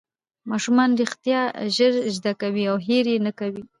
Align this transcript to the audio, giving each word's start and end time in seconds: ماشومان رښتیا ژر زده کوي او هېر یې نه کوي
ماشومان 0.49 0.89
رښتیا 1.01 1.41
ژر 1.75 1.93
زده 2.15 2.33
کوي 2.41 2.63
او 2.71 2.77
هېر 2.87 3.05
یې 3.13 3.17
نه 3.25 3.31
کوي 3.39 3.63